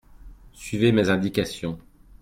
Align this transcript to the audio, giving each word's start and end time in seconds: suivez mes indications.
suivez 0.53 0.91
mes 0.91 1.11
indications. 1.11 1.77